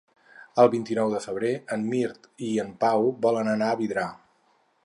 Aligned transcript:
El 0.63 0.69
vint-i-nou 0.75 1.11
de 1.15 1.19
febrer 1.25 1.51
en 1.77 1.85
Mirt 1.91 2.25
i 2.49 2.51
en 2.67 2.75
Pau 2.87 3.09
volen 3.27 3.55
anar 3.57 3.73
a 3.75 3.81
Vidrà. 3.83 4.09